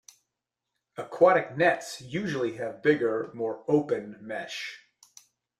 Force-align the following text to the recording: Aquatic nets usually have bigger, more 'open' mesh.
Aquatic 0.97 1.55
nets 1.55 2.01
usually 2.01 2.53
have 2.55 2.81
bigger, 2.81 3.29
more 3.35 3.63
'open' 3.67 4.17
mesh. 4.19 4.79